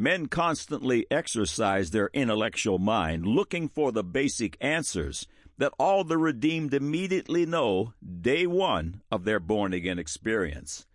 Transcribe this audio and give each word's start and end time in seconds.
Men 0.00 0.26
constantly 0.26 1.06
exercise 1.10 1.90
their 1.90 2.08
intellectual 2.12 2.78
mind 2.78 3.26
looking 3.26 3.68
for 3.68 3.90
the 3.90 4.04
basic 4.04 4.56
answers 4.60 5.26
that 5.56 5.72
all 5.76 6.04
the 6.04 6.16
redeemed 6.16 6.72
immediately 6.72 7.44
know 7.44 7.94
day 8.20 8.46
one 8.46 9.02
of 9.10 9.24
their 9.24 9.40
born 9.40 9.72
again 9.72 9.98
experience. 9.98 10.86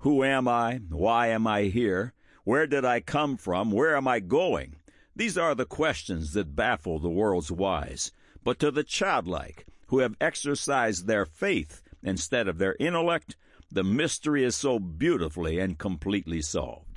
Who 0.00 0.22
am 0.22 0.48
I? 0.48 0.82
Why 0.90 1.28
am 1.28 1.46
I 1.46 1.62
here? 1.62 2.12
Where 2.44 2.66
did 2.66 2.84
I 2.84 3.00
come 3.00 3.38
from? 3.38 3.70
Where 3.70 3.96
am 3.96 4.06
I 4.06 4.20
going? 4.20 4.76
These 5.16 5.38
are 5.38 5.54
the 5.54 5.64
questions 5.64 6.34
that 6.34 6.54
baffle 6.54 6.98
the 6.98 7.08
world's 7.08 7.50
wise. 7.50 8.12
But 8.44 8.58
to 8.58 8.70
the 8.70 8.84
childlike, 8.84 9.64
who 9.86 10.00
have 10.00 10.14
exercised 10.20 11.06
their 11.06 11.24
faith 11.24 11.80
instead 12.02 12.48
of 12.48 12.58
their 12.58 12.76
intellect, 12.78 13.34
the 13.70 13.82
mystery 13.82 14.44
is 14.44 14.56
so 14.56 14.78
beautifully 14.78 15.58
and 15.58 15.78
completely 15.78 16.42
solved. 16.42 16.91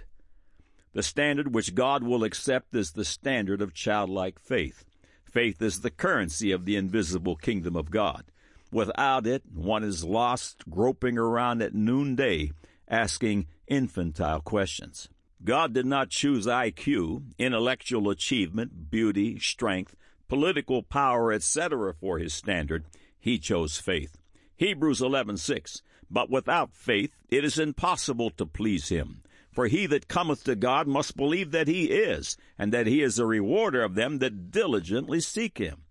The 0.95 1.03
standard 1.03 1.53
which 1.53 1.75
God 1.75 2.03
will 2.03 2.23
accept 2.23 2.73
is 2.73 2.93
the 2.93 3.03
standard 3.03 3.61
of 3.61 3.73
childlike 3.73 4.39
faith. 4.39 4.85
Faith 5.25 5.61
is 5.61 5.81
the 5.81 5.91
currency 5.91 6.53
of 6.53 6.63
the 6.63 6.77
invisible 6.77 7.35
kingdom 7.35 7.75
of 7.75 7.91
God. 7.91 8.23
Without 8.71 9.27
it, 9.27 9.43
one 9.53 9.83
is 9.83 10.05
lost, 10.05 10.63
groping 10.69 11.17
around 11.17 11.61
at 11.61 11.75
noonday, 11.75 12.53
asking 12.87 13.47
infantile 13.67 14.39
questions. 14.39 15.09
God 15.43 15.73
did 15.73 15.85
not 15.85 16.11
choose 16.11 16.47
IQ, 16.47 17.23
intellectual 17.37 18.09
achievement, 18.09 18.89
beauty, 18.89 19.37
strength, 19.37 19.97
political 20.29 20.81
power, 20.81 21.33
etc. 21.33 21.93
for 21.93 22.19
his 22.19 22.33
standard. 22.33 22.85
He 23.19 23.37
chose 23.37 23.77
faith. 23.79 24.17
Hebrews 24.55 25.01
11:6 25.01 25.81
But 26.09 26.29
without 26.29 26.73
faith 26.73 27.17
it 27.27 27.43
is 27.43 27.59
impossible 27.59 28.29
to 28.29 28.45
please 28.45 28.87
him. 28.87 29.23
For 29.55 29.67
he 29.67 29.85
that 29.85 30.09
cometh 30.09 30.43
to 30.43 30.55
God 30.57 30.85
must 30.85 31.15
believe 31.15 31.51
that 31.51 31.69
he 31.69 31.85
is, 31.85 32.35
and 32.59 32.73
that 32.73 32.87
he 32.87 33.01
is 33.01 33.17
a 33.17 33.25
rewarder 33.25 33.83
of 33.83 33.95
them 33.95 34.19
that 34.19 34.51
diligently 34.51 35.21
seek 35.21 35.59
him. 35.59 35.83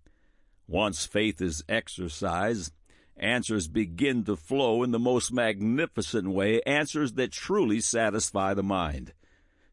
Once 0.67 1.07
faith 1.07 1.41
is 1.41 1.63
exercised, 1.67 2.71
answers 3.17 3.67
begin 3.67 4.23
to 4.25 4.35
flow 4.35 4.83
in 4.83 4.91
the 4.91 4.99
most 4.99 5.33
magnificent 5.33 6.29
way, 6.29 6.61
answers 6.61 7.13
that 7.13 7.31
truly 7.31 7.81
satisfy 7.81 8.53
the 8.53 8.61
mind. 8.61 9.13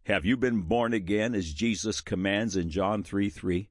Have 0.05 0.25
you 0.25 0.39
been 0.39 0.63
born 0.63 0.95
again 0.95 1.35
as 1.35 1.53
Jesus 1.53 2.01
commands 2.01 2.57
in 2.57 2.71
John 2.71 3.03
3 3.03 3.29
3? 3.29 3.69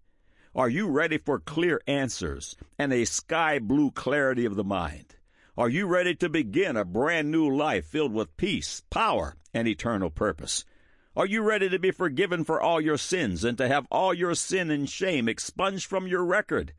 Are 0.54 0.70
you 0.70 0.88
ready 0.88 1.18
for 1.18 1.40
clear 1.40 1.82
answers 1.88 2.56
and 2.78 2.94
a 2.94 3.06
sky 3.06 3.58
blue 3.58 3.90
clarity 3.90 4.46
of 4.46 4.56
the 4.56 4.64
mind? 4.64 5.16
Are 5.58 5.68
you 5.68 5.86
ready 5.86 6.16
to 6.16 6.30
begin 6.30 6.78
a 6.78 6.86
brand 6.86 7.30
new 7.30 7.54
life 7.54 7.86
filled 7.86 8.14
with 8.14 8.38
peace, 8.38 8.84
power, 8.90 9.36
and 9.54 9.68
eternal 9.68 10.10
purpose? 10.10 10.64
Are 11.14 11.26
you 11.26 11.42
ready 11.42 11.68
to 11.68 11.78
be 11.78 11.92
forgiven 11.92 12.46
for 12.46 12.62
all 12.62 12.80
your 12.80 12.98
sins 12.98 13.44
and 13.44 13.58
to 13.58 13.68
have 13.68 13.86
all 13.92 14.14
your 14.14 14.34
sin 14.34 14.72
and 14.72 14.90
shame 14.90 15.28
expunged 15.28 15.88
from 15.88 16.08
your 16.08 16.24
record? 16.24 16.72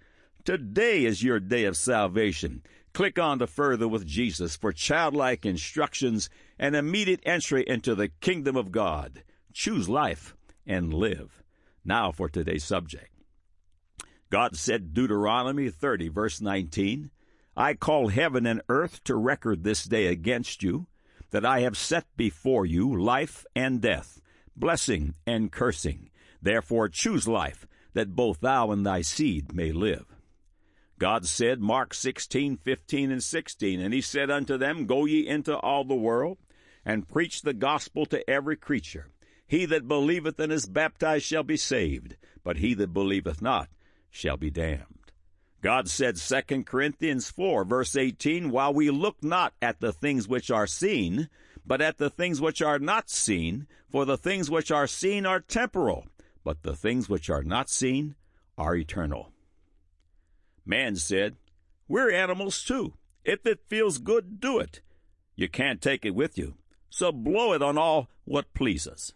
Today 0.47 1.05
is 1.05 1.23
your 1.23 1.39
day 1.39 1.64
of 1.64 1.77
salvation. 1.77 2.62
Click 2.95 3.19
on 3.19 3.37
the 3.37 3.47
Further 3.47 3.87
with 3.87 4.06
Jesus 4.06 4.56
for 4.56 4.73
childlike 4.73 5.45
instructions 5.45 6.31
and 6.59 6.75
immediate 6.75 7.20
entry 7.25 7.64
into 7.67 7.95
the 7.95 8.09
kingdom 8.09 8.57
of 8.57 8.73
God. 8.73 9.23
Choose 9.53 9.86
life 9.86 10.34
and 10.67 10.95
live. 10.95 11.42
Now 11.84 12.11
for 12.11 12.31
today's 12.31 12.64
subject. 12.64 13.11
God 14.31 14.57
said, 14.57 14.95
Deuteronomy 14.95 15.69
30, 15.69 16.09
verse 16.09 16.41
19, 16.41 17.11
I 17.56 17.75
call 17.75 18.08
heaven 18.08 18.47
and 18.47 18.62
earth 18.69 19.05
to 19.05 19.17
record 19.17 19.62
this 19.62 19.84
day 19.84 20.06
against 20.06 20.62
you, 20.62 20.86
that 21.31 21.45
I 21.45 21.61
have 21.61 21.77
set 21.77 22.06
before 22.17 22.64
you 22.64 22.95
life 22.95 23.45
and 23.55 23.81
death, 23.81 24.20
blessing 24.56 25.14
and 25.27 25.53
cursing. 25.53 26.11
Therefore 26.41 26.89
choose 26.89 27.28
life, 27.28 27.67
that 27.92 28.17
both 28.17 28.41
thou 28.41 28.70
and 28.70 28.86
thy 28.86 29.03
seed 29.03 29.55
may 29.55 29.70
live. 29.70 30.06
God 30.98 31.27
said, 31.27 31.61
Mark 31.61 31.95
16, 31.95 32.56
15, 32.58 33.11
and 33.11 33.23
16, 33.23 33.80
And 33.80 33.92
he 33.92 34.01
said 34.01 34.30
unto 34.30 34.57
them, 34.57 34.86
Go 34.86 35.05
ye 35.05 35.27
into 35.27 35.57
all 35.57 35.84
the 35.84 35.95
world, 35.95 36.39
and 36.84 37.08
preach 37.08 37.42
the 37.42 37.55
gospel 37.55 38.07
to 38.07 38.29
every 38.30 38.57
creature. 38.57 39.08
He 39.46 39.67
that 39.67 39.89
believeth 39.89 40.39
and 40.39 40.52
is 40.52 40.67
baptized 40.67 41.24
shall 41.24 41.42
be 41.42 41.57
saved, 41.57 42.17
but 42.42 42.58
he 42.58 42.73
that 42.74 42.95
believeth 42.95 43.42
not 43.42 43.69
shall 44.11 44.36
be 44.36 44.51
damned. 44.51 45.02
God 45.62 45.89
said 45.89 46.17
2 46.17 46.64
Corinthians 46.64 47.30
4 47.30 47.64
verse 47.64 47.95
18, 47.95 48.50
While 48.50 48.74
we 48.74 48.90
look 48.90 49.23
not 49.23 49.55
at 49.62 49.80
the 49.80 49.92
things 49.92 50.27
which 50.27 50.50
are 50.50 50.67
seen, 50.67 51.28
but 51.64 51.80
at 51.80 51.98
the 51.98 52.11
things 52.11 52.40
which 52.40 52.61
are 52.61 52.80
not 52.80 53.08
seen, 53.08 53.68
for 53.89 54.05
the 54.05 54.18
things 54.18 54.51
which 54.51 54.72
are 54.72 54.89
seen 54.89 55.24
are 55.24 55.39
temporal, 55.39 56.06
but 56.42 56.64
the 56.64 56.74
things 56.74 57.08
which 57.08 57.30
are 57.30 57.45
not 57.45 57.70
seen 57.70 58.17
are 58.58 58.74
eternal. 58.74 59.30
Man 60.67 60.96
said, 60.96 61.36
We're 61.86 62.11
animals 62.11 62.64
too. 62.64 62.95
If 63.24 63.46
it 63.46 63.61
feels 63.68 63.98
good, 63.98 64.40
do 64.40 64.58
it. 64.58 64.80
You 65.36 65.48
can't 65.48 65.80
take 65.80 66.05
it 66.05 66.14
with 66.14 66.36
you, 66.36 66.56
so 66.90 67.12
blow 67.12 67.52
it 67.52 67.62
on 67.62 67.78
all 67.78 68.08
what 68.24 68.52
pleases. 68.52 69.12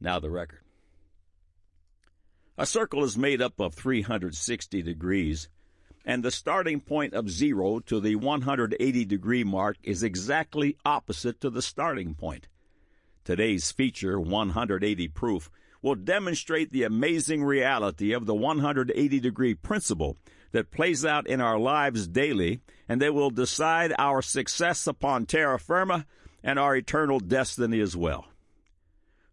Now 0.00 0.20
the 0.20 0.30
record. 0.30 0.60
A 2.56 2.66
circle 2.66 3.02
is 3.04 3.18
made 3.18 3.42
up 3.42 3.60
of 3.60 3.74
360 3.74 4.82
degrees, 4.82 5.48
and 6.06 6.22
the 6.22 6.30
starting 6.30 6.80
point 6.80 7.12
of 7.12 7.28
zero 7.28 7.80
to 7.80 7.98
the 7.98 8.14
180 8.14 9.04
degree 9.04 9.42
mark 9.42 9.76
is 9.82 10.04
exactly 10.04 10.76
opposite 10.84 11.40
to 11.40 11.50
the 11.50 11.60
starting 11.60 12.14
point. 12.14 12.46
Today's 13.24 13.72
feature, 13.72 14.20
180 14.20 15.08
Proof, 15.08 15.50
will 15.82 15.96
demonstrate 15.96 16.70
the 16.70 16.84
amazing 16.84 17.42
reality 17.42 18.12
of 18.12 18.24
the 18.24 18.36
180 18.36 19.18
degree 19.18 19.54
principle 19.54 20.16
that 20.52 20.70
plays 20.70 21.04
out 21.04 21.26
in 21.26 21.40
our 21.40 21.58
lives 21.58 22.06
daily 22.06 22.60
and 22.88 23.02
that 23.02 23.12
will 23.12 23.30
decide 23.30 23.92
our 23.98 24.22
success 24.22 24.86
upon 24.86 25.26
terra 25.26 25.58
firma 25.58 26.06
and 26.42 26.56
our 26.56 26.76
eternal 26.76 27.18
destiny 27.18 27.80
as 27.80 27.96
well. 27.96 28.26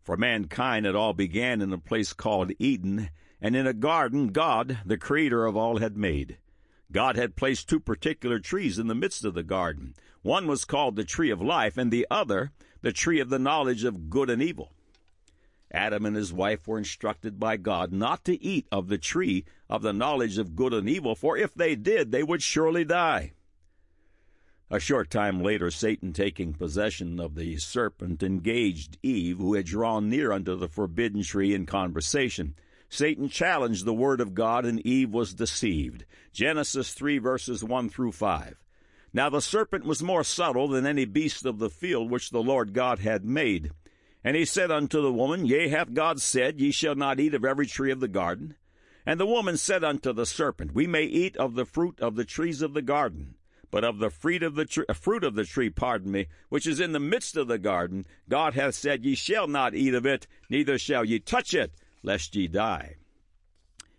For 0.01 0.17
mankind, 0.17 0.88
it 0.88 0.95
all 0.95 1.13
began 1.13 1.61
in 1.61 1.72
a 1.72 1.78
place 1.78 2.11
called 2.13 2.51
Eden, 2.57 3.09
and 3.40 3.55
in 3.55 3.67
a 3.67 3.73
garden 3.73 4.29
God, 4.29 4.79
the 4.85 4.97
creator 4.97 5.45
of 5.45 5.55
all, 5.55 5.78
had 5.78 5.95
made. 5.95 6.38
God 6.93 7.15
had 7.15 7.35
placed 7.35 7.67
two 7.67 7.79
particular 7.79 8.39
trees 8.39 8.77
in 8.77 8.87
the 8.87 8.95
midst 8.95 9.25
of 9.25 9.33
the 9.33 9.43
garden. 9.43 9.95
One 10.21 10.47
was 10.47 10.63
called 10.63 10.95
the 10.95 11.03
tree 11.03 11.31
of 11.31 11.41
life, 11.41 11.75
and 11.75 11.91
the 11.91 12.07
other, 12.09 12.51
the 12.81 12.93
tree 12.93 13.19
of 13.19 13.29
the 13.29 13.39
knowledge 13.39 13.83
of 13.83 14.11
good 14.11 14.29
and 14.29 14.41
evil. 14.41 14.71
Adam 15.71 16.05
and 16.05 16.15
his 16.15 16.31
wife 16.31 16.67
were 16.67 16.77
instructed 16.77 17.39
by 17.39 17.57
God 17.57 17.91
not 17.91 18.23
to 18.25 18.41
eat 18.41 18.67
of 18.71 18.89
the 18.89 18.99
tree 18.99 19.43
of 19.67 19.81
the 19.81 19.91
knowledge 19.91 20.37
of 20.37 20.55
good 20.55 20.71
and 20.71 20.87
evil, 20.87 21.15
for 21.15 21.35
if 21.35 21.55
they 21.55 21.75
did, 21.75 22.11
they 22.11 22.21
would 22.21 22.43
surely 22.43 22.85
die. 22.85 23.33
A 24.69 24.79
short 24.79 25.09
time 25.09 25.41
later, 25.41 25.71
Satan, 25.71 26.13
taking 26.13 26.53
possession 26.53 27.19
of 27.19 27.33
the 27.33 27.57
serpent, 27.57 28.21
engaged 28.21 28.97
Eve, 29.01 29.39
who 29.39 29.55
had 29.55 29.65
drawn 29.65 30.09
near 30.09 30.31
unto 30.31 30.55
the 30.55 30.67
forbidden 30.67 31.23
tree, 31.23 31.55
in 31.55 31.65
conversation. 31.65 32.53
Satan 32.93 33.27
challenged 33.27 33.85
the 33.85 33.93
word 33.93 34.21
of 34.21 34.35
God, 34.35 34.65
and 34.65 34.79
Eve 34.85 35.09
was 35.09 35.33
deceived. 35.33 36.05
Genesis 36.31 36.93
3 36.93 37.17
verses 37.17 37.63
1 37.63 37.89
through 37.89 38.11
5. 38.11 38.55
Now 39.11 39.31
the 39.31 39.41
serpent 39.41 39.83
was 39.83 40.03
more 40.03 40.23
subtle 40.23 40.67
than 40.67 40.85
any 40.85 41.05
beast 41.05 41.43
of 41.43 41.57
the 41.57 41.71
field 41.71 42.11
which 42.11 42.29
the 42.29 42.43
Lord 42.43 42.71
God 42.71 42.99
had 42.99 43.25
made. 43.25 43.71
And 44.23 44.37
he 44.37 44.45
said 44.45 44.69
unto 44.69 45.01
the 45.01 45.11
woman, 45.11 45.47
Yea, 45.47 45.69
hath 45.69 45.95
God 45.95 46.21
said, 46.21 46.61
Ye 46.61 46.69
shall 46.69 46.93
not 46.93 47.19
eat 47.19 47.33
of 47.33 47.43
every 47.43 47.65
tree 47.65 47.91
of 47.91 47.99
the 47.99 48.07
garden? 48.07 48.57
And 49.07 49.19
the 49.19 49.25
woman 49.25 49.57
said 49.57 49.83
unto 49.83 50.13
the 50.13 50.27
serpent, 50.27 50.75
We 50.75 50.85
may 50.85 51.05
eat 51.05 51.35
of 51.37 51.55
the 51.55 51.65
fruit 51.65 51.99
of 51.99 52.15
the 52.15 52.25
trees 52.25 52.61
of 52.61 52.75
the 52.75 52.83
garden. 52.83 53.33
But 53.71 53.83
of 53.83 53.97
the 53.97 54.11
fruit 54.11 54.43
of 54.43 54.53
the 54.53 54.65
tree, 54.65 54.85
uh, 54.87 54.93
fruit 54.93 55.23
of 55.23 55.33
the 55.33 55.45
tree, 55.45 55.71
pardon 55.71 56.11
me, 56.11 56.27
which 56.49 56.67
is 56.67 56.79
in 56.79 56.91
the 56.91 56.99
midst 56.99 57.37
of 57.37 57.47
the 57.47 57.57
garden, 57.57 58.05
God 58.29 58.53
hath 58.53 58.75
said, 58.75 59.03
Ye 59.03 59.15
shall 59.15 59.47
not 59.47 59.73
eat 59.73 59.95
of 59.95 60.05
it, 60.05 60.27
neither 60.47 60.77
shall 60.77 61.03
ye 61.03 61.17
touch 61.17 61.55
it, 61.55 61.73
lest 62.03 62.35
ye 62.35 62.47
die. 62.47 62.97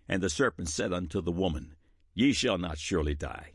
And 0.07 0.21
the 0.21 0.29
serpent 0.29 0.69
said 0.69 0.93
unto 0.93 1.21
the 1.21 1.31
woman, 1.31 1.75
Ye 2.13 2.31
shall 2.31 2.57
not 2.57 2.77
surely 2.77 3.15
die. 3.15 3.51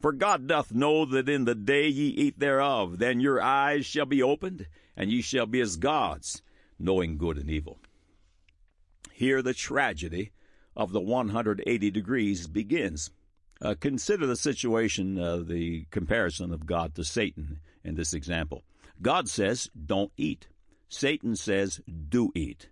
For 0.00 0.12
God 0.12 0.46
doth 0.46 0.72
know 0.72 1.04
that 1.04 1.28
in 1.28 1.44
the 1.44 1.54
day 1.54 1.86
ye 1.86 2.08
eat 2.08 2.40
thereof, 2.40 2.98
then 2.98 3.20
your 3.20 3.40
eyes 3.40 3.84
shall 3.84 4.06
be 4.06 4.22
opened, 4.22 4.66
and 4.96 5.12
ye 5.12 5.20
shall 5.20 5.46
be 5.46 5.60
as 5.60 5.76
gods, 5.76 6.42
knowing 6.78 7.18
good 7.18 7.36
and 7.36 7.50
evil. 7.50 7.78
Here 9.12 9.42
the 9.42 9.52
tragedy 9.52 10.32
of 10.74 10.92
the 10.92 11.00
180 11.00 11.90
degrees 11.90 12.46
begins. 12.46 13.10
Uh, 13.60 13.74
consider 13.78 14.26
the 14.26 14.36
situation, 14.36 15.18
uh, 15.18 15.36
the 15.36 15.84
comparison 15.90 16.52
of 16.52 16.64
God 16.64 16.94
to 16.94 17.04
Satan 17.04 17.60
in 17.84 17.94
this 17.94 18.14
example. 18.14 18.64
God 19.02 19.28
says, 19.28 19.68
don't 19.86 20.12
eat. 20.16 20.48
Satan 20.88 21.36
says, 21.36 21.80
do 22.08 22.32
eat. 22.34 22.68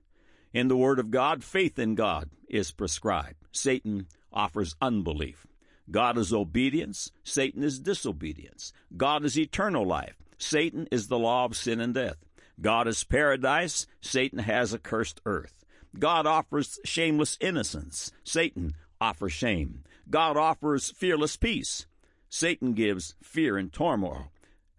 In 0.53 0.69
the 0.69 0.77
Word 0.77 0.99
of 0.99 1.11
God, 1.11 1.45
faith 1.45 1.79
in 1.79 1.95
God 1.95 2.31
is 2.49 2.71
prescribed. 2.71 3.47
Satan 3.53 4.07
offers 4.33 4.77
unbelief. 4.81 5.47
God 5.91 6.19
is 6.19 6.33
obedience. 6.33 7.11
Satan 7.25 7.63
is 7.63 7.79
disobedience. 7.79 8.73
God 8.97 9.25
is 9.25 9.39
eternal 9.39 9.87
life. 9.87 10.17
Satan 10.39 10.87
is 10.91 11.09
the 11.09 11.19
law 11.19 11.45
of 11.45 11.57
sin 11.57 11.81
and 11.81 11.95
death. 11.95 12.17
God 12.61 12.89
is 12.89 13.05
paradise, 13.05 13.87
Satan 14.01 14.41
has 14.41 14.73
a 14.73 14.79
cursed 14.79 15.21
earth. 15.25 15.65
God 15.99 16.27
offers 16.27 16.79
shameless 16.85 17.39
innocence, 17.41 18.13
Satan 18.25 18.75
offers 19.01 19.33
shame. 19.33 19.85
God 20.11 20.37
offers 20.37 20.91
fearless 20.91 21.37
peace, 21.37 21.87
Satan 22.29 22.73
gives 22.73 23.15
fear 23.23 23.57
and 23.57 23.73
turmoil. 23.73 24.33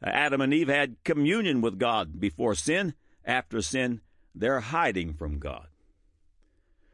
Adam 0.04 0.42
and 0.42 0.54
Eve 0.54 0.68
had 0.68 1.04
communion 1.04 1.62
with 1.62 1.80
God 1.80 2.20
before 2.20 2.56
sin. 2.56 2.94
After 3.26 3.62
sin, 3.62 4.02
they're 4.36 4.60
hiding 4.60 5.14
from 5.14 5.40
God. 5.40 5.68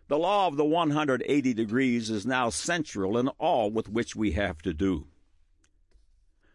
The 0.08 0.18
law 0.18 0.48
of 0.48 0.56
the 0.56 0.66
180 0.66 1.54
degrees 1.54 2.10
is 2.10 2.26
now 2.26 2.50
central 2.50 3.18
in 3.18 3.28
all 3.40 3.72
with 3.72 3.90
which 3.90 4.16
we 4.16 4.34
have 4.34 4.62
to 4.62 4.74
do. 4.74 5.08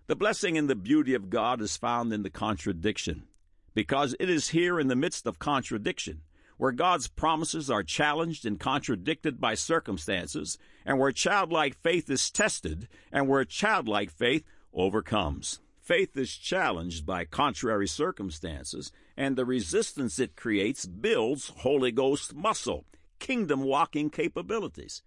The 0.07 0.17
blessing 0.17 0.57
and 0.57 0.69
the 0.69 0.77
beauty 0.77 1.15
of 1.15 1.31
God 1.31 1.61
is 1.61 1.77
found 1.77 2.13
in 2.13 2.23
the 2.23 2.31
contradiction, 2.31 3.25
because 3.75 4.15
it 4.21 4.31
is 4.31 4.49
here 4.49 4.79
in 4.79 4.89
the 4.89 4.97
midst 4.97 5.27
of 5.27 5.39
contradiction 5.39 6.23
where 6.61 6.73
God's 6.73 7.09
promises 7.09 7.71
are 7.71 7.83
challenged 7.83 8.45
and 8.45 8.61
contradicted 8.61 9.41
by 9.41 9.55
circumstances, 9.55 10.59
and 10.85 10.99
where 10.99 11.11
childlike 11.11 11.75
faith 11.75 12.11
is 12.11 12.31
tested, 12.31 12.87
and 13.11 13.27
where 13.27 13.47
childlike 13.47 14.11
faith 14.11 14.45
overcomes. 14.75 15.61
Faith 15.81 16.19
is 16.19 16.37
challenged 16.37 17.07
by 17.07 17.25
contrary 17.25 17.89
circumstances, 17.89 18.93
and 19.21 19.37
the 19.37 19.45
resistance 19.45 20.19
it 20.19 20.35
creates 20.35 20.87
builds 20.87 21.53
Holy 21.59 21.93
Ghost 21.93 22.35
muscle, 22.35 22.87
kingdom 23.19 23.65
walking 23.65 24.09
capabilities. 24.09 25.03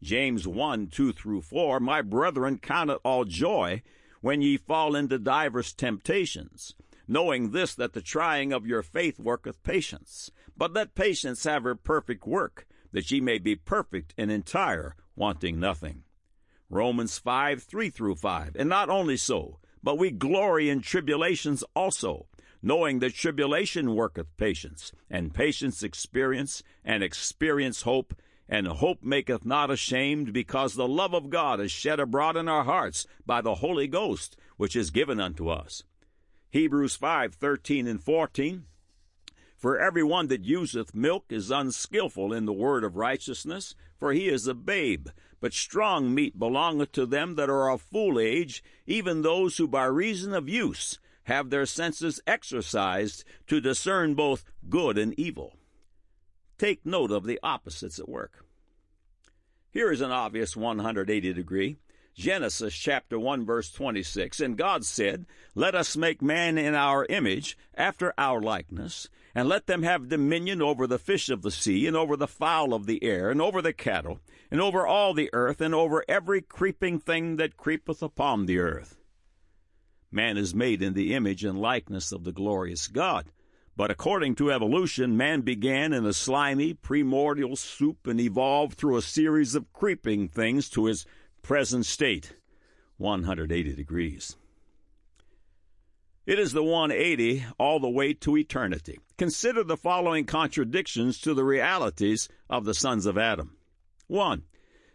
James 0.00 0.46
1 0.46 0.86
2 0.86 1.12
through 1.12 1.42
4 1.42 1.80
My 1.80 2.00
brethren, 2.00 2.58
count 2.58 2.90
it 2.90 3.00
all 3.02 3.24
joy 3.24 3.82
when 4.20 4.40
ye 4.40 4.56
fall 4.56 4.94
into 4.94 5.18
divers 5.18 5.72
temptations, 5.72 6.76
knowing 7.08 7.50
this 7.50 7.74
that 7.74 7.92
the 7.92 8.00
trying 8.00 8.52
of 8.52 8.68
your 8.68 8.84
faith 8.84 9.18
worketh 9.18 9.60
patience. 9.64 10.30
But 10.56 10.72
let 10.72 10.94
patience 10.94 11.42
have 11.42 11.64
her 11.64 11.74
perfect 11.74 12.24
work, 12.24 12.68
that 12.92 13.10
ye 13.10 13.20
may 13.20 13.38
be 13.38 13.56
perfect 13.56 14.14
and 14.16 14.30
entire, 14.30 14.94
wanting 15.16 15.58
nothing. 15.58 16.04
Romans 16.70 17.18
5 17.18 17.64
3 17.64 17.90
through 17.90 18.14
5. 18.14 18.54
And 18.54 18.68
not 18.68 18.88
only 18.88 19.16
so, 19.16 19.58
but 19.82 19.98
we 19.98 20.12
glory 20.12 20.70
in 20.70 20.82
tribulations 20.82 21.64
also, 21.74 22.26
knowing 22.66 22.98
that 22.98 23.14
tribulation 23.14 23.94
worketh 23.94 24.36
patience, 24.36 24.90
and 25.08 25.32
patience 25.32 25.84
experience, 25.84 26.64
and 26.84 27.00
experience 27.00 27.82
hope, 27.82 28.12
and 28.48 28.66
hope 28.66 29.04
maketh 29.04 29.46
not 29.46 29.70
ashamed, 29.70 30.32
because 30.32 30.74
the 30.74 30.88
love 30.88 31.14
of 31.14 31.30
God 31.30 31.60
is 31.60 31.70
shed 31.70 32.00
abroad 32.00 32.36
in 32.36 32.48
our 32.48 32.64
hearts 32.64 33.06
by 33.24 33.40
the 33.40 33.54
Holy 33.54 33.86
Ghost, 33.86 34.36
which 34.56 34.74
is 34.74 34.90
given 34.90 35.20
unto 35.20 35.48
us. 35.48 35.84
Hebrews 36.50 36.96
5 36.96 37.36
13 37.36 37.86
and 37.86 38.02
14. 38.02 38.64
For 39.56 39.78
every 39.78 40.02
one 40.02 40.26
that 40.26 40.44
useth 40.44 40.92
milk 40.92 41.26
is 41.28 41.52
unskilful 41.52 42.32
in 42.32 42.46
the 42.46 42.52
word 42.52 42.82
of 42.82 42.96
righteousness, 42.96 43.76
for 43.96 44.12
he 44.12 44.26
is 44.26 44.48
a 44.48 44.54
babe. 44.54 45.06
But 45.40 45.52
strong 45.52 46.12
meat 46.12 46.36
belongeth 46.36 46.90
to 46.92 47.06
them 47.06 47.36
that 47.36 47.48
are 47.48 47.70
of 47.70 47.80
full 47.80 48.18
age, 48.18 48.64
even 48.88 49.22
those 49.22 49.58
who 49.58 49.68
by 49.68 49.84
reason 49.84 50.34
of 50.34 50.48
use 50.48 50.98
have 51.26 51.50
their 51.50 51.66
senses 51.66 52.20
exercised 52.26 53.24
to 53.48 53.60
discern 53.60 54.14
both 54.14 54.44
good 54.68 54.96
and 54.96 55.12
evil. 55.18 55.54
Take 56.56 56.86
note 56.86 57.10
of 57.10 57.24
the 57.24 57.40
opposites 57.42 57.98
at 57.98 58.08
work. 58.08 58.44
Here 59.70 59.90
is 59.90 60.00
an 60.00 60.12
obvious 60.12 60.56
180 60.56 61.32
degree. 61.32 61.76
Genesis 62.14 62.74
chapter 62.74 63.18
1 63.18 63.44
verse 63.44 63.70
26. 63.72 64.40
And 64.40 64.56
God 64.56 64.84
said, 64.84 65.26
Let 65.54 65.74
us 65.74 65.96
make 65.96 66.22
man 66.22 66.56
in 66.56 66.74
our 66.74 67.04
image, 67.06 67.58
after 67.74 68.14
our 68.16 68.40
likeness, 68.40 69.08
and 69.34 69.48
let 69.48 69.66
them 69.66 69.82
have 69.82 70.08
dominion 70.08 70.62
over 70.62 70.86
the 70.86 70.98
fish 70.98 71.28
of 71.28 71.42
the 71.42 71.50
sea, 71.50 71.86
and 71.86 71.96
over 71.96 72.16
the 72.16 72.28
fowl 72.28 72.72
of 72.72 72.86
the 72.86 73.02
air, 73.02 73.30
and 73.30 73.42
over 73.42 73.60
the 73.60 73.74
cattle, 73.74 74.20
and 74.50 74.60
over 74.60 74.86
all 74.86 75.12
the 75.12 75.28
earth, 75.34 75.60
and 75.60 75.74
over 75.74 76.04
every 76.08 76.40
creeping 76.40 77.00
thing 77.00 77.36
that 77.36 77.56
creepeth 77.58 78.00
upon 78.00 78.46
the 78.46 78.58
earth. 78.60 78.96
Man 80.16 80.38
is 80.38 80.54
made 80.54 80.80
in 80.80 80.94
the 80.94 81.12
image 81.12 81.44
and 81.44 81.60
likeness 81.60 82.10
of 82.10 82.24
the 82.24 82.32
glorious 82.32 82.88
God. 82.88 83.26
But 83.76 83.90
according 83.90 84.36
to 84.36 84.50
evolution, 84.50 85.18
man 85.18 85.42
began 85.42 85.92
in 85.92 86.06
a 86.06 86.14
slimy, 86.14 86.72
primordial 86.72 87.54
soup 87.54 88.06
and 88.06 88.18
evolved 88.18 88.78
through 88.78 88.96
a 88.96 89.02
series 89.02 89.54
of 89.54 89.70
creeping 89.74 90.28
things 90.28 90.70
to 90.70 90.86
his 90.86 91.04
present 91.42 91.84
state, 91.84 92.34
180 92.96 93.74
degrees. 93.74 94.36
It 96.24 96.38
is 96.38 96.54
the 96.54 96.64
180 96.64 97.44
all 97.58 97.78
the 97.78 97.90
way 97.90 98.14
to 98.14 98.38
eternity. 98.38 98.98
Consider 99.18 99.64
the 99.64 99.76
following 99.76 100.24
contradictions 100.24 101.20
to 101.20 101.34
the 101.34 101.44
realities 101.44 102.30
of 102.48 102.64
the 102.64 102.72
sons 102.72 103.04
of 103.04 103.18
Adam. 103.18 103.58
1. 104.06 104.44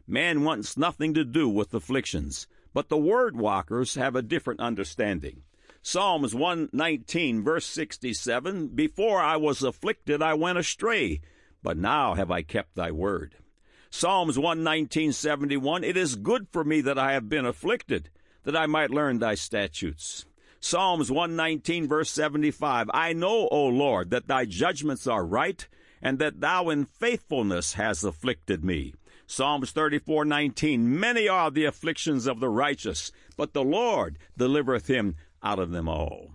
Man 0.07 0.43
wants 0.43 0.77
nothing 0.77 1.13
to 1.13 1.23
do 1.23 1.47
with 1.47 1.75
afflictions, 1.75 2.47
but 2.73 2.89
the 2.89 2.97
word 2.97 3.35
walkers 3.35 3.95
have 3.95 4.15
a 4.15 4.21
different 4.21 4.59
understanding. 4.59 5.43
Psalms 5.81 6.35
119, 6.35 7.43
verse 7.43 7.65
67 7.65 8.67
Before 8.69 9.19
I 9.19 9.35
was 9.35 9.63
afflicted, 9.63 10.21
I 10.21 10.35
went 10.35 10.59
astray, 10.59 11.21
but 11.63 11.77
now 11.77 12.13
have 12.13 12.29
I 12.29 12.43
kept 12.43 12.75
thy 12.75 12.91
word. 12.91 13.35
Psalms 13.89 14.37
119, 14.37 15.11
71 15.11 15.83
It 15.83 15.97
is 15.97 16.15
good 16.15 16.47
for 16.51 16.63
me 16.63 16.81
that 16.81 16.99
I 16.99 17.13
have 17.13 17.27
been 17.27 17.45
afflicted, 17.45 18.09
that 18.43 18.55
I 18.55 18.67
might 18.67 18.91
learn 18.91 19.19
thy 19.19 19.35
statutes. 19.35 20.25
Psalms 20.59 21.11
119, 21.11 21.87
verse 21.87 22.11
75 22.11 22.89
I 22.93 23.13
know, 23.13 23.47
O 23.51 23.65
Lord, 23.65 24.11
that 24.11 24.27
thy 24.27 24.45
judgments 24.45 25.07
are 25.07 25.25
right, 25.25 25.67
and 26.01 26.19
that 26.19 26.39
thou 26.39 26.69
in 26.69 26.85
faithfulness 26.85 27.73
hast 27.73 28.03
afflicted 28.03 28.63
me. 28.63 28.93
Psalms 29.31 29.71
34:19 29.71 30.81
Many 30.81 31.29
are 31.29 31.49
the 31.49 31.63
afflictions 31.63 32.27
of 32.27 32.41
the 32.41 32.49
righteous, 32.49 33.13
but 33.37 33.53
the 33.53 33.63
Lord 33.63 34.17
delivereth 34.37 34.87
him 34.87 35.15
out 35.41 35.57
of 35.57 35.71
them 35.71 35.87
all. 35.87 36.33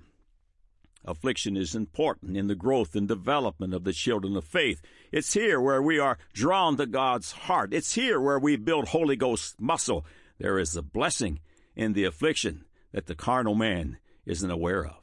Affliction 1.05 1.59
is 1.59 1.75
important 1.75 2.39
in 2.39 2.47
the 2.47 2.55
growth 2.55 2.97
and 2.97 3.07
development 3.07 3.75
of 3.75 3.85
the 3.85 3.93
children 3.93 4.35
of 4.35 4.47
faith. 4.47 4.81
It's 5.13 5.35
here 5.35 5.61
where 5.61 5.83
we 5.83 5.99
are 5.99 6.17
drawn 6.33 6.79
to 6.79 6.87
God's 6.87 7.33
heart. 7.33 7.75
It's 7.75 7.97
here 7.97 8.19
where 8.19 8.39
we 8.39 8.57
build 8.57 8.89
Holy 8.89 9.15
Ghost 9.15 9.61
muscle. 9.61 10.07
There 10.39 10.59
is 10.59 10.75
a 10.75 10.81
blessing 10.81 11.41
in 11.75 11.93
the 11.93 12.05
affliction 12.05 12.65
that 12.93 13.05
the 13.05 13.15
carnal 13.15 13.55
man 13.55 13.99
isn't 14.25 14.51
aware 14.51 14.87
of. 14.87 14.97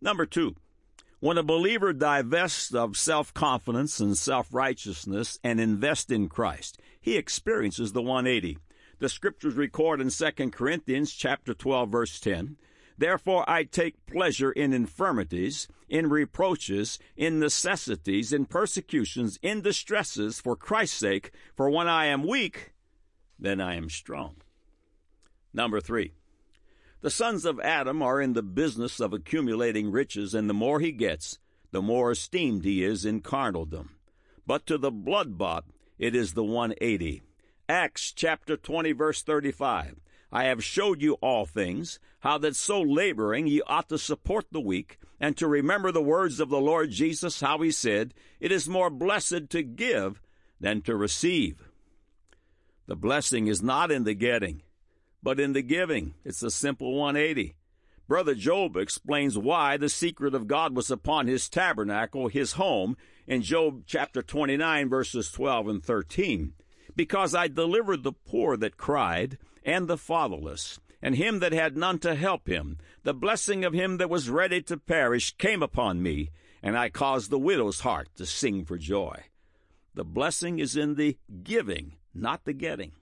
Number 0.00 0.24
two, 0.24 0.56
when 1.22 1.38
a 1.38 1.42
believer 1.44 1.92
divests 1.92 2.74
of 2.74 2.96
self 2.96 3.32
confidence 3.32 4.00
and 4.00 4.18
self 4.18 4.52
righteousness 4.52 5.38
and 5.44 5.60
invests 5.60 6.10
in 6.10 6.28
Christ, 6.28 6.80
he 7.00 7.16
experiences 7.16 7.92
the 7.92 8.02
180. 8.02 8.58
The 8.98 9.08
scriptures 9.08 9.54
record 9.54 10.00
in 10.00 10.10
2 10.10 10.50
Corinthians 10.50 11.12
chapter 11.12 11.54
12 11.54 11.88
verse 11.90 12.18
10 12.18 12.56
Therefore 12.98 13.48
I 13.48 13.62
take 13.62 14.04
pleasure 14.04 14.50
in 14.50 14.72
infirmities, 14.72 15.68
in 15.88 16.10
reproaches, 16.10 16.98
in 17.16 17.38
necessities, 17.38 18.32
in 18.32 18.46
persecutions, 18.46 19.38
in 19.42 19.60
distresses 19.60 20.40
for 20.40 20.56
Christ's 20.56 20.98
sake, 20.98 21.30
for 21.54 21.70
when 21.70 21.86
I 21.86 22.06
am 22.06 22.26
weak, 22.26 22.72
then 23.38 23.60
I 23.60 23.76
am 23.76 23.88
strong. 23.90 24.38
Number 25.54 25.80
three, 25.80 26.14
the 27.02 27.10
sons 27.10 27.44
of 27.44 27.58
Adam 27.60 28.00
are 28.00 28.20
in 28.20 28.32
the 28.32 28.42
business 28.42 29.00
of 29.00 29.12
accumulating 29.12 29.90
riches, 29.90 30.34
and 30.34 30.48
the 30.48 30.54
more 30.54 30.78
he 30.78 30.92
gets, 30.92 31.40
the 31.72 31.82
more 31.82 32.12
esteemed 32.12 32.64
he 32.64 32.84
is 32.84 33.04
in 33.04 33.20
carnaldom. 33.20 33.90
But 34.46 34.66
to 34.66 34.78
the 34.78 34.92
blood 34.92 35.36
bought, 35.36 35.64
it 35.98 36.14
is 36.14 36.34
the 36.34 36.44
180. 36.44 37.22
Acts 37.68 38.12
chapter 38.12 38.56
20, 38.56 38.92
verse 38.92 39.22
35. 39.22 39.96
I 40.30 40.44
have 40.44 40.62
showed 40.62 41.02
you 41.02 41.14
all 41.14 41.44
things, 41.44 41.98
how 42.20 42.38
that 42.38 42.54
so 42.54 42.80
laboring 42.80 43.48
ye 43.48 43.60
ought 43.66 43.88
to 43.88 43.98
support 43.98 44.46
the 44.52 44.60
weak, 44.60 44.98
and 45.18 45.36
to 45.36 45.48
remember 45.48 45.90
the 45.90 46.02
words 46.02 46.38
of 46.38 46.50
the 46.50 46.60
Lord 46.60 46.90
Jesus, 46.90 47.40
how 47.40 47.58
he 47.58 47.72
said, 47.72 48.14
It 48.38 48.52
is 48.52 48.68
more 48.68 48.90
blessed 48.90 49.50
to 49.50 49.62
give 49.64 50.22
than 50.60 50.82
to 50.82 50.96
receive. 50.96 51.68
The 52.86 52.96
blessing 52.96 53.48
is 53.48 53.60
not 53.60 53.90
in 53.90 54.04
the 54.04 54.14
getting, 54.14 54.62
but 55.22 55.38
in 55.38 55.52
the 55.52 55.62
giving. 55.62 56.14
It's 56.24 56.42
a 56.42 56.50
simple 56.50 56.94
180. 56.94 57.54
Brother 58.08 58.34
Job 58.34 58.76
explains 58.76 59.38
why 59.38 59.76
the 59.76 59.88
secret 59.88 60.34
of 60.34 60.48
God 60.48 60.74
was 60.74 60.90
upon 60.90 61.28
his 61.28 61.48
tabernacle, 61.48 62.28
his 62.28 62.52
home, 62.52 62.96
in 63.26 63.42
Job 63.42 63.84
chapter 63.86 64.22
29, 64.22 64.88
verses 64.88 65.30
12 65.30 65.68
and 65.68 65.84
13. 65.84 66.52
Because 66.96 67.34
I 67.34 67.48
delivered 67.48 68.02
the 68.02 68.12
poor 68.12 68.56
that 68.56 68.76
cried, 68.76 69.38
and 69.64 69.86
the 69.86 69.96
fatherless, 69.96 70.80
and 71.00 71.14
him 71.14 71.38
that 71.38 71.52
had 71.52 71.76
none 71.76 71.98
to 72.00 72.14
help 72.14 72.48
him. 72.48 72.78
The 73.04 73.14
blessing 73.14 73.64
of 73.64 73.72
him 73.72 73.96
that 73.98 74.10
was 74.10 74.28
ready 74.28 74.60
to 74.62 74.76
perish 74.76 75.36
came 75.36 75.62
upon 75.62 76.02
me, 76.02 76.30
and 76.62 76.76
I 76.76 76.90
caused 76.90 77.30
the 77.30 77.38
widow's 77.38 77.80
heart 77.80 78.08
to 78.16 78.26
sing 78.26 78.64
for 78.64 78.76
joy. 78.76 79.24
The 79.94 80.04
blessing 80.04 80.58
is 80.58 80.76
in 80.76 80.96
the 80.96 81.16
giving, 81.42 81.94
not 82.14 82.44
the 82.44 82.52
getting. 82.52 82.92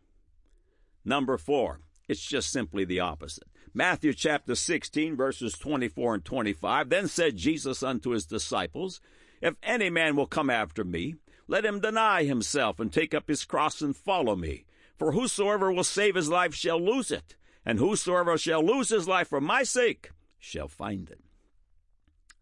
Number 1.04 1.38
four, 1.38 1.80
it's 2.10 2.26
just 2.26 2.50
simply 2.50 2.84
the 2.84 2.98
opposite. 2.98 3.44
Matthew 3.72 4.12
chapter 4.12 4.56
16, 4.56 5.16
verses 5.16 5.52
24 5.52 6.14
and 6.14 6.24
25. 6.24 6.88
Then 6.88 7.06
said 7.06 7.36
Jesus 7.36 7.84
unto 7.84 8.10
his 8.10 8.26
disciples, 8.26 9.00
If 9.40 9.54
any 9.62 9.90
man 9.90 10.16
will 10.16 10.26
come 10.26 10.50
after 10.50 10.82
me, 10.82 11.14
let 11.46 11.64
him 11.64 11.78
deny 11.78 12.24
himself 12.24 12.80
and 12.80 12.92
take 12.92 13.14
up 13.14 13.28
his 13.28 13.44
cross 13.44 13.80
and 13.80 13.94
follow 13.94 14.34
me. 14.34 14.64
For 14.98 15.12
whosoever 15.12 15.72
will 15.72 15.84
save 15.84 16.16
his 16.16 16.28
life 16.28 16.52
shall 16.52 16.84
lose 16.84 17.12
it, 17.12 17.36
and 17.64 17.78
whosoever 17.78 18.36
shall 18.36 18.64
lose 18.64 18.88
his 18.88 19.06
life 19.06 19.28
for 19.28 19.40
my 19.40 19.62
sake 19.62 20.10
shall 20.36 20.66
find 20.66 21.08
it. 21.10 21.20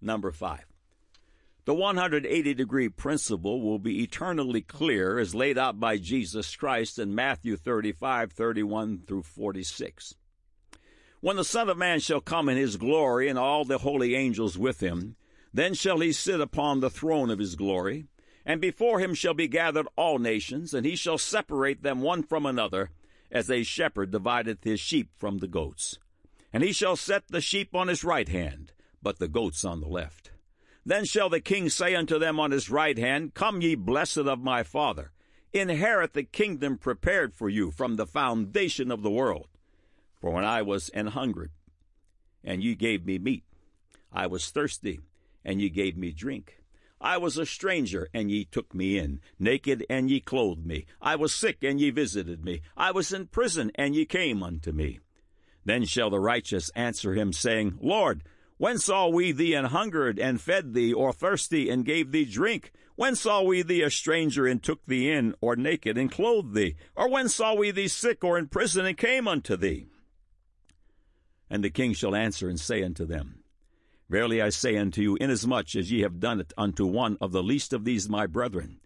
Number 0.01 0.33
five. 0.33 0.68
The 1.69 1.75
180 1.75 2.55
degree 2.55 2.89
principle 2.89 3.61
will 3.61 3.79
be 3.79 4.03
eternally 4.03 4.63
clear 4.63 5.19
as 5.19 5.35
laid 5.35 5.59
out 5.59 5.79
by 5.79 5.99
Jesus 5.99 6.57
Christ 6.57 6.99
in 6.99 7.15
Matthew 7.15 7.59
35, 7.59 8.33
31 8.33 9.03
through 9.07 9.25
46. 9.25 10.15
When 11.21 11.37
the 11.37 11.45
Son 11.45 11.69
of 11.69 11.77
Man 11.77 12.01
shall 12.01 12.23
come 12.23 12.49
in 12.49 12.57
his 12.57 12.79
glory 12.79 13.29
and 13.29 13.39
all 13.39 13.67
the 13.67 13.77
holy 13.77 14.15
angels 14.15 14.57
with 14.57 14.81
him, 14.81 15.17
then 15.53 15.75
shall 15.75 15.99
he 16.01 16.11
sit 16.11 16.41
upon 16.41 16.81
the 16.81 16.89
throne 16.89 17.29
of 17.29 17.39
his 17.39 17.55
glory, 17.55 18.07
and 18.47 18.63
before 18.63 18.99
him 18.99 19.13
shall 19.13 19.35
be 19.35 19.47
gathered 19.47 19.89
all 19.95 20.19
nations, 20.19 20.73
and 20.73 20.87
he 20.87 20.97
shall 20.97 21.19
separate 21.19 21.83
them 21.83 22.01
one 22.01 22.23
from 22.23 22.47
another, 22.47 22.93
as 23.31 23.51
a 23.51 23.63
shepherd 23.63 24.11
divideth 24.11 24.65
his 24.65 24.81
sheep 24.81 25.11
from 25.19 25.37
the 25.37 25.47
goats. 25.47 25.99
And 26.51 26.63
he 26.63 26.73
shall 26.73 26.97
set 26.97 27.29
the 27.29 27.43
sheep 27.43 27.75
on 27.75 27.89
his 27.89 28.05
right 28.05 28.31
hand, 28.31 28.73
but 29.03 29.19
the 29.19 29.29
goats 29.29 29.67
on 29.67 29.83
the 29.83 29.87
left. 29.87 30.31
Then 30.89 31.05
shall 31.05 31.29
the 31.29 31.43
king 31.43 31.69
say 31.69 31.95
unto 31.95 32.19
them 32.19 32.41
on 32.41 32.51
his 32.51 32.71
right 32.71 32.97
hand, 32.97 33.35
Come 33.35 33.61
ye 33.61 33.75
blessed 33.75 34.17
of 34.17 34.41
my 34.41 34.63
Father, 34.63 35.13
inherit 35.53 36.15
the 36.15 36.23
kingdom 36.23 36.79
prepared 36.79 37.35
for 37.35 37.51
you 37.51 37.71
from 37.71 37.97
the 37.97 38.07
foundation 38.07 38.91
of 38.91 39.03
the 39.03 39.11
world. 39.11 39.49
For 40.19 40.31
when 40.31 40.47
I 40.47 40.63
was 40.63 40.89
an 40.89 41.09
hungered, 41.09 41.51
and 42.43 42.65
ye 42.65 42.75
gave 42.75 43.05
me 43.05 43.19
meat, 43.19 43.45
I 44.11 44.29
was 44.29 44.49
thirsty, 44.49 45.01
and 45.45 45.61
ye 45.61 45.69
gave 45.69 45.99
me 45.99 46.11
drink. 46.11 46.63
I 47.03 47.19
was 47.19 47.37
a 47.37 47.45
stranger, 47.45 48.09
and 48.15 48.31
ye 48.31 48.47
took 48.47 48.75
me 48.75 48.97
in, 48.97 49.21
naked, 49.39 49.85
and 49.91 50.11
ye 50.11 50.21
clothed 50.21 50.65
me. 50.65 50.87
I 51.03 51.17
was 51.17 51.35
sick, 51.35 51.63
and 51.63 51.79
ye 51.79 51.91
visited 51.91 52.47
me. 52.47 52.63
I 52.79 52.93
was 52.93 53.13
in 53.13 53.27
prison, 53.27 53.73
and 53.75 53.95
ye 53.95 54.07
came 54.07 54.43
unto 54.43 54.73
me. 54.73 55.01
Then 55.67 55.85
shall 55.85 56.09
the 56.09 56.19
righteous 56.19 56.71
answer 56.71 57.13
him, 57.13 57.35
saying, 57.35 57.77
Lord, 57.79 58.23
when 58.59 58.79
saw 58.79 59.09
we 59.09 59.33
thee 59.33 59.55
an 59.55 59.67
hungered, 59.67 60.19
and 60.19 60.41
fed 60.41 60.75
thee, 60.75 60.93
or 60.93 61.13
thirsty, 61.13 61.71
and 61.71 61.85
gave 61.85 62.11
thee 62.11 62.25
drink? 62.25 62.73
When 62.97 63.15
saw 63.15 63.43
we 63.43 63.63
thee 63.63 63.83
a 63.83 63.91
stranger, 63.91 64.47
and 64.47 64.61
took 64.61 64.85
thee 64.85 65.11
in, 65.11 65.35
or 65.41 65.55
naked, 65.55 65.97
and 65.97 66.11
clothed 66.11 66.55
thee? 66.55 66.75
Or 66.97 67.09
when 67.09 67.29
saw 67.29 67.55
we 67.55 67.71
thee 67.71 67.87
sick, 67.87 68.25
or 68.25 68.37
in 68.37 68.49
prison, 68.49 68.85
and 68.85 68.99
came 68.99 69.29
unto 69.29 69.57
thee? 69.57 69.87
And 71.49 71.63
the 71.63 71.71
king 71.71 71.93
shall 71.93 72.17
answer 72.17 72.49
and 72.49 72.59
say 72.59 72.83
unto 72.83 73.07
them, 73.07 73.45
Verily 74.11 74.43
I 74.43 74.49
say 74.49 74.77
unto 74.77 75.03
you, 75.03 75.17
inasmuch 75.21 75.77
as 75.77 75.93
ye 75.93 76.01
have 76.01 76.19
done 76.19 76.41
it 76.41 76.53
unto 76.59 76.85
one 76.85 77.17
of 77.21 77.31
the 77.31 77.43
least 77.43 77.73
of 77.73 77.85
these 77.85 78.09
my 78.09 78.27
brethren, 78.27 78.81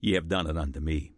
ye 0.00 0.14
have 0.14 0.28
done 0.28 0.48
it 0.48 0.56
unto 0.56 0.80
me. 0.80 1.12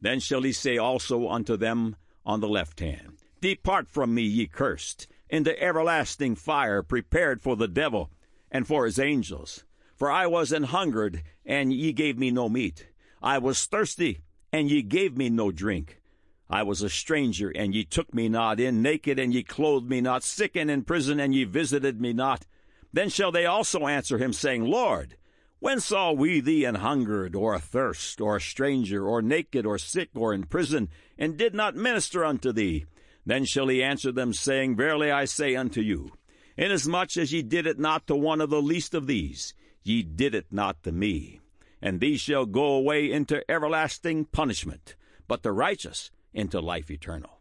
Then 0.00 0.20
shall 0.20 0.42
he 0.42 0.52
say 0.52 0.76
also 0.76 1.28
unto 1.28 1.56
them 1.56 1.96
on 2.24 2.40
the 2.40 2.48
left 2.48 2.80
hand, 2.80 3.16
Depart 3.40 3.88
from 3.88 4.14
me, 4.14 4.22
ye 4.22 4.46
cursed, 4.46 5.06
into 5.28 5.60
everlasting 5.62 6.36
fire 6.36 6.82
prepared 6.82 7.42
for 7.42 7.56
the 7.56 7.68
devil 7.68 8.10
and 8.50 8.66
for 8.66 8.84
his 8.84 8.98
angels. 8.98 9.64
For 9.96 10.10
I 10.10 10.26
was 10.26 10.52
an 10.52 10.64
hungered, 10.64 11.22
and 11.44 11.72
ye 11.72 11.92
gave 11.92 12.18
me 12.18 12.30
no 12.30 12.48
meat. 12.48 12.88
I 13.22 13.38
was 13.38 13.64
thirsty, 13.64 14.20
and 14.52 14.70
ye 14.70 14.82
gave 14.82 15.16
me 15.16 15.30
no 15.30 15.50
drink. 15.50 16.00
I 16.48 16.62
was 16.62 16.82
a 16.82 16.88
stranger, 16.88 17.50
and 17.50 17.74
ye 17.74 17.84
took 17.84 18.14
me 18.14 18.28
not 18.28 18.60
in, 18.60 18.82
naked, 18.82 19.18
and 19.18 19.34
ye 19.34 19.42
clothed 19.42 19.88
me 19.88 20.00
not, 20.00 20.22
sick 20.22 20.54
and 20.54 20.70
in 20.70 20.84
prison, 20.84 21.18
and 21.18 21.34
ye 21.34 21.44
visited 21.44 22.00
me 22.00 22.12
not. 22.12 22.46
Then 22.92 23.08
shall 23.08 23.32
they 23.32 23.46
also 23.46 23.86
answer 23.86 24.18
him, 24.18 24.32
saying, 24.32 24.64
Lord, 24.64 25.16
when 25.58 25.80
saw 25.80 26.12
we 26.12 26.40
thee 26.40 26.64
an 26.64 26.76
hungered, 26.76 27.34
or 27.34 27.54
athirst, 27.54 28.20
or 28.20 28.36
a 28.36 28.40
stranger, 28.40 29.06
or 29.06 29.22
naked, 29.22 29.66
or 29.66 29.78
sick, 29.78 30.10
or 30.14 30.32
in 30.32 30.44
prison, 30.44 30.88
and 31.18 31.36
did 31.36 31.54
not 31.54 31.74
minister 31.74 32.24
unto 32.24 32.52
thee? 32.52 32.84
Then 33.26 33.44
shall 33.44 33.66
he 33.66 33.82
answer 33.82 34.12
them, 34.12 34.32
saying, 34.32 34.76
Verily 34.76 35.10
I 35.10 35.24
say 35.24 35.56
unto 35.56 35.80
you, 35.80 36.12
inasmuch 36.56 37.16
as 37.16 37.32
ye 37.32 37.42
did 37.42 37.66
it 37.66 37.78
not 37.78 38.06
to 38.06 38.14
one 38.14 38.40
of 38.40 38.50
the 38.50 38.62
least 38.62 38.94
of 38.94 39.08
these, 39.08 39.52
ye 39.82 40.04
did 40.04 40.34
it 40.34 40.46
not 40.52 40.84
to 40.84 40.92
me. 40.92 41.40
And 41.82 42.00
these 42.00 42.20
shall 42.20 42.46
go 42.46 42.74
away 42.74 43.10
into 43.10 43.48
everlasting 43.50 44.26
punishment, 44.26 44.94
but 45.26 45.42
the 45.42 45.52
righteous 45.52 46.10
into 46.32 46.60
life 46.60 46.90
eternal. 46.90 47.40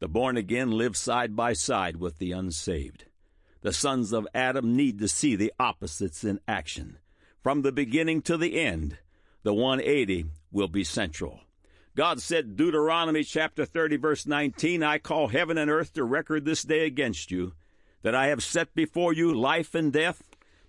The 0.00 0.08
born 0.08 0.38
again 0.38 0.70
live 0.70 0.96
side 0.96 1.36
by 1.36 1.52
side 1.52 1.96
with 1.96 2.16
the 2.16 2.32
unsaved. 2.32 3.04
The 3.60 3.74
sons 3.74 4.14
of 4.14 4.26
Adam 4.34 4.74
need 4.74 4.98
to 5.00 5.08
see 5.08 5.36
the 5.36 5.52
opposites 5.60 6.24
in 6.24 6.40
action. 6.48 6.96
From 7.42 7.60
the 7.60 7.72
beginning 7.72 8.22
to 8.22 8.38
the 8.38 8.58
end, 8.58 8.96
the 9.42 9.52
180 9.52 10.24
will 10.50 10.68
be 10.68 10.84
central. 10.84 11.40
God 11.96 12.20
said, 12.22 12.56
Deuteronomy 12.56 13.24
chapter 13.24 13.64
30, 13.64 13.96
verse 13.96 14.26
19, 14.26 14.82
I 14.82 14.98
call 14.98 15.28
heaven 15.28 15.58
and 15.58 15.70
earth 15.70 15.92
to 15.94 16.04
record 16.04 16.44
this 16.44 16.62
day 16.62 16.86
against 16.86 17.30
you, 17.30 17.52
that 18.02 18.14
I 18.14 18.28
have 18.28 18.44
set 18.44 18.74
before 18.74 19.12
you 19.12 19.34
life 19.34 19.74
and 19.74 19.92
death, 19.92 20.22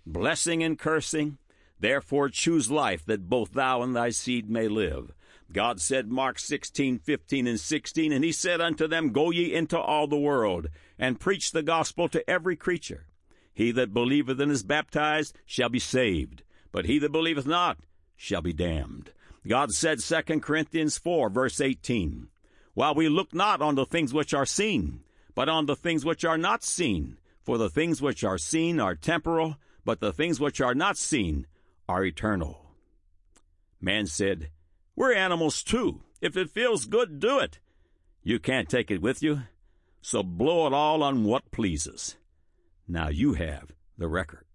blessing 0.05 0.63
and 0.63 0.79
cursing. 0.79 1.37
Therefore 1.79 2.29
choose 2.29 2.71
life, 2.71 3.05
that 3.05 3.29
both 3.29 3.53
thou 3.53 3.81
and 3.81 3.95
thy 3.95 4.09
seed 4.09 4.49
may 4.49 4.67
live. 4.67 5.13
God 5.51 5.81
said, 5.81 6.11
Mark 6.11 6.39
16, 6.39 6.99
15, 6.99 7.47
and 7.47 7.59
16, 7.59 8.11
and 8.11 8.23
he 8.23 8.31
said 8.31 8.61
unto 8.61 8.87
them, 8.87 9.11
Go 9.11 9.31
ye 9.31 9.53
into 9.53 9.79
all 9.79 10.07
the 10.07 10.17
world, 10.17 10.67
and 10.97 11.19
preach 11.19 11.51
the 11.51 11.63
gospel 11.63 12.07
to 12.09 12.27
every 12.29 12.55
creature. 12.55 13.05
He 13.53 13.71
that 13.71 13.93
believeth 13.93 14.39
and 14.39 14.51
is 14.51 14.63
baptized 14.63 15.37
shall 15.45 15.69
be 15.69 15.79
saved, 15.79 16.43
but 16.71 16.85
he 16.85 16.99
that 16.99 17.11
believeth 17.11 17.45
not 17.45 17.79
shall 18.15 18.41
be 18.41 18.53
damned. 18.53 19.11
God 19.47 19.71
said 19.71 19.99
2 19.99 20.39
Corinthians 20.39 20.97
4 20.97 21.29
verse 21.29 21.59
18, 21.59 22.27
While 22.73 22.95
we 22.95 23.09
look 23.09 23.33
not 23.33 23.61
on 23.61 23.75
the 23.75 23.85
things 23.85 24.13
which 24.13 24.33
are 24.33 24.45
seen, 24.45 25.01
but 25.33 25.49
on 25.49 25.65
the 25.65 25.75
things 25.75 26.05
which 26.05 26.25
are 26.25 26.37
not 26.37 26.63
seen. 26.63 27.17
For 27.43 27.57
the 27.57 27.69
things 27.69 28.01
which 28.01 28.23
are 28.23 28.37
seen 28.37 28.79
are 28.79 28.95
temporal, 28.95 29.55
but 29.83 29.99
the 29.99 30.13
things 30.13 30.39
which 30.39 30.61
are 30.61 30.75
not 30.75 30.97
seen 30.97 31.47
are 31.89 32.05
eternal. 32.05 32.75
Man 33.79 34.05
said, 34.05 34.51
We're 34.95 35.13
animals 35.13 35.63
too. 35.63 36.01
If 36.21 36.37
it 36.37 36.51
feels 36.51 36.85
good, 36.85 37.19
do 37.19 37.39
it. 37.39 37.59
You 38.21 38.37
can't 38.37 38.69
take 38.69 38.91
it 38.91 39.01
with 39.01 39.23
you, 39.23 39.41
so 40.01 40.21
blow 40.21 40.67
it 40.67 40.73
all 40.73 41.01
on 41.01 41.23
what 41.23 41.49
pleases. 41.51 42.15
Now 42.87 43.09
you 43.09 43.33
have 43.33 43.73
the 43.97 44.07
record. 44.07 44.45